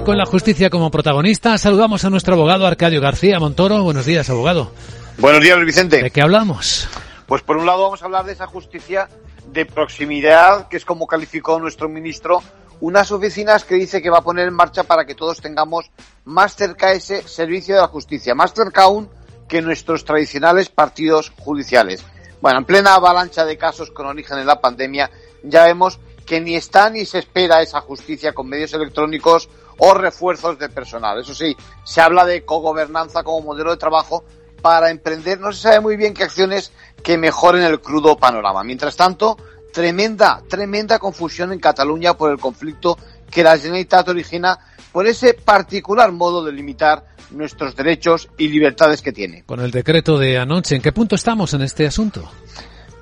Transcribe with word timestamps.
con 0.00 0.16
la 0.16 0.24
justicia 0.24 0.70
como 0.70 0.90
protagonista, 0.90 1.58
saludamos 1.58 2.04
a 2.04 2.10
nuestro 2.10 2.34
abogado 2.34 2.66
Arcadio 2.66 3.00
García 3.00 3.38
Montoro. 3.38 3.82
Buenos 3.84 4.06
días, 4.06 4.28
abogado. 4.30 4.72
Buenos 5.18 5.42
días, 5.42 5.58
Vicente. 5.64 6.02
¿De 6.02 6.10
qué 6.10 6.22
hablamos? 6.22 6.88
Pues 7.26 7.42
por 7.42 7.58
un 7.58 7.66
lado 7.66 7.82
vamos 7.82 8.02
a 8.02 8.06
hablar 8.06 8.24
de 8.24 8.32
esa 8.32 8.46
justicia 8.46 9.08
de 9.52 9.66
proximidad, 9.66 10.68
que 10.68 10.78
es 10.78 10.86
como 10.86 11.06
calificó 11.06 11.60
nuestro 11.60 11.90
ministro, 11.90 12.42
unas 12.80 13.12
oficinas 13.12 13.64
que 13.64 13.74
dice 13.74 14.00
que 14.00 14.08
va 14.08 14.18
a 14.18 14.22
poner 14.22 14.48
en 14.48 14.54
marcha 14.54 14.82
para 14.84 15.04
que 15.04 15.14
todos 15.14 15.40
tengamos 15.40 15.90
más 16.24 16.56
cerca 16.56 16.92
ese 16.92 17.22
servicio 17.28 17.74
de 17.74 17.82
la 17.82 17.88
justicia, 17.88 18.34
más 18.34 18.54
cerca 18.54 18.84
aún 18.84 19.10
que 19.46 19.60
nuestros 19.60 20.04
tradicionales 20.06 20.70
partidos 20.70 21.30
judiciales. 21.38 22.02
Bueno, 22.40 22.58
en 22.58 22.64
plena 22.64 22.94
avalancha 22.94 23.44
de 23.44 23.58
casos 23.58 23.90
con 23.90 24.06
origen 24.06 24.38
en 24.38 24.46
la 24.46 24.60
pandemia, 24.60 25.10
ya 25.44 25.66
vemos 25.66 26.00
que 26.24 26.40
ni 26.40 26.54
está 26.54 26.90
ni 26.90 27.04
se 27.04 27.18
espera 27.18 27.62
esa 27.62 27.80
justicia 27.80 28.32
con 28.32 28.48
medios 28.48 28.72
electrónicos 28.72 29.48
o 29.78 29.94
refuerzos 29.94 30.58
de 30.58 30.68
personal. 30.68 31.20
Eso 31.20 31.34
sí, 31.34 31.56
se 31.84 32.00
habla 32.00 32.24
de 32.24 32.44
cogobernanza 32.44 33.22
como 33.22 33.40
modelo 33.40 33.70
de 33.70 33.76
trabajo 33.76 34.24
para 34.60 34.90
emprender, 34.90 35.40
no 35.40 35.52
se 35.52 35.62
sabe 35.62 35.80
muy 35.80 35.96
bien 35.96 36.14
qué 36.14 36.22
acciones 36.22 36.72
que 37.02 37.18
mejoren 37.18 37.64
el 37.64 37.80
crudo 37.80 38.16
panorama. 38.16 38.62
Mientras 38.62 38.96
tanto, 38.96 39.36
tremenda, 39.72 40.40
tremenda 40.48 40.98
confusión 40.98 41.52
en 41.52 41.58
Cataluña 41.58 42.14
por 42.14 42.30
el 42.30 42.38
conflicto 42.38 42.96
que 43.30 43.42
la 43.42 43.56
Generalitat 43.56 44.08
origina 44.08 44.58
por 44.92 45.06
ese 45.06 45.34
particular 45.34 46.12
modo 46.12 46.44
de 46.44 46.52
limitar 46.52 47.06
nuestros 47.30 47.74
derechos 47.74 48.28
y 48.36 48.48
libertades 48.48 49.02
que 49.02 49.10
tiene. 49.10 49.42
Con 49.44 49.60
el 49.60 49.70
decreto 49.70 50.18
de 50.18 50.38
anoche, 50.38 50.76
¿en 50.76 50.82
qué 50.82 50.92
punto 50.92 51.16
estamos 51.16 51.54
en 51.54 51.62
este 51.62 51.86
asunto? 51.86 52.30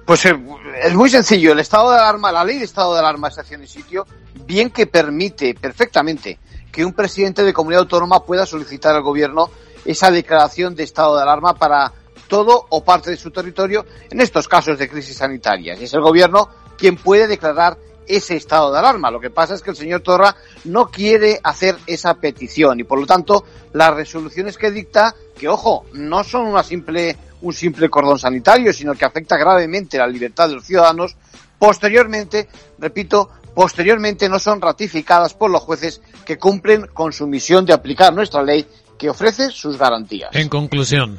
Pues 0.06 0.24
eh, 0.27 0.38
es 0.82 0.95
muy 0.95 1.10
sencillo. 1.10 1.52
El 1.52 1.60
estado 1.60 1.90
de 1.90 1.98
alarma, 1.98 2.32
la 2.32 2.45
ley 2.45 2.59
de 2.59 2.64
estado 2.64 2.95
de 2.95 3.00
alarma, 3.00 3.28
estación 3.28 3.62
y 3.62 3.66
sitio, 3.66 4.06
bien 4.46 4.70
que 4.70 4.86
permite 4.86 5.54
perfectamente 5.54 6.38
que 6.73 6.84
un 6.84 6.92
presidente 6.92 7.42
de 7.42 7.52
comunidad 7.52 7.82
autónoma 7.82 8.24
pueda 8.24 8.46
solicitar 8.46 8.95
al 8.95 9.02
gobierno 9.02 9.50
esa 9.84 10.10
declaración 10.10 10.74
de 10.74 10.84
estado 10.84 11.16
de 11.16 11.23
alarma 11.23 11.54
para 11.54 11.93
todo 12.28 12.66
o 12.68 12.84
parte 12.84 13.10
de 13.10 13.16
su 13.16 13.30
territorio 13.30 13.84
en 14.09 14.21
estos 14.21 14.46
casos 14.46 14.78
de 14.78 14.88
crisis 14.88 15.16
sanitarias. 15.16 15.80
Es 15.80 15.93
el 15.95 16.01
gobierno 16.01 16.48
quien 16.78 16.96
puede 16.96 17.26
declarar 17.26 17.76
ese 18.06 18.37
estado 18.37 18.73
de 18.73 18.78
alarma. 18.78 19.10
Lo 19.10 19.21
que 19.21 19.30
pasa 19.30 19.54
es 19.54 19.62
que 19.62 19.71
el 19.71 19.76
señor 19.76 20.01
Torra 20.01 20.37
no 20.65 20.90
quiere 20.90 21.40
hacer 21.43 21.76
esa 21.87 22.15
petición 22.15 22.80
y 22.80 22.84
por 22.84 22.98
lo 22.98 23.06
tanto 23.06 23.45
las 23.73 23.95
resoluciones 23.95 24.56
que 24.56 24.71
dicta, 24.71 25.15
que 25.37 25.48
ojo, 25.48 25.84
no 25.93 26.24
son 26.24 26.46
una 26.46 26.62
simple, 26.62 27.16
un 27.43 27.52
simple 27.52 27.88
cordón 27.88 28.19
sanitario, 28.19 28.73
sino 28.73 28.95
que 28.95 29.05
afecta 29.05 29.37
gravemente 29.37 29.99
la 29.99 30.07
libertad 30.07 30.49
de 30.49 30.55
los 30.55 30.65
ciudadanos, 30.65 31.16
posteriormente, 31.59 32.49
repito, 32.79 33.30
posteriormente 33.55 34.29
no 34.29 34.38
son 34.38 34.60
ratificadas 34.60 35.35
por 35.35 35.51
los 35.51 35.63
jueces 35.63 36.01
que 36.24 36.38
cumplen 36.38 36.87
con 36.93 37.13
su 37.13 37.27
misión 37.27 37.65
de 37.66 37.73
aplicar 37.73 38.13
nuestra 38.13 38.43
ley 38.43 38.66
que 38.99 39.11
ofrece 39.11 39.51
sus 39.51 39.79
garantías. 39.79 40.30
En 40.35 40.49
conclusión. 40.49 41.18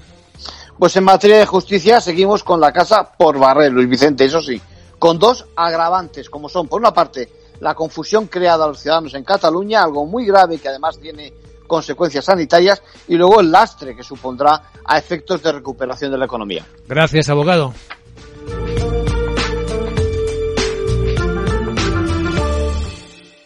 Pues 0.77 0.95
en 0.95 1.03
materia 1.03 1.37
de 1.37 1.45
justicia 1.45 2.01
seguimos 2.01 2.43
con 2.43 2.59
la 2.59 2.71
casa 2.71 3.11
por 3.17 3.37
barrer, 3.37 3.71
Luis 3.71 3.89
Vicente, 3.89 4.25
eso 4.25 4.41
sí 4.41 4.61
con 5.01 5.17
dos 5.17 5.47
agravantes, 5.55 6.29
como 6.29 6.47
son, 6.47 6.67
por 6.67 6.79
una 6.79 6.93
parte, 6.93 7.27
la 7.61 7.73
confusión 7.73 8.27
creada 8.27 8.65
a 8.65 8.67
los 8.67 8.79
ciudadanos 8.79 9.13
en 9.13 9.23
Cataluña, 9.23 9.83
algo 9.83 10.05
muy 10.05 10.25
grave 10.25 10.57
que 10.57 10.67
además 10.67 10.99
tiene 10.99 11.31
consecuencias 11.65 12.25
sanitarias, 12.25 12.81
y 13.07 13.15
luego 13.15 13.39
el 13.39 13.49
lastre 13.49 13.95
que 13.95 14.03
supondrá 14.03 14.63
a 14.83 14.97
efectos 14.97 15.41
de 15.41 15.53
recuperación 15.53 16.11
de 16.11 16.17
la 16.17 16.25
economía. 16.25 16.65
Gracias, 16.87 17.29
abogado. 17.29 17.73